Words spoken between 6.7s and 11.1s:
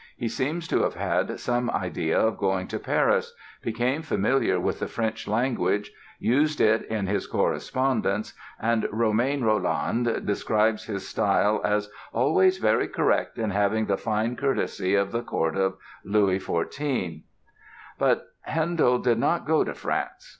in his correspondence and Romain Rolland describes his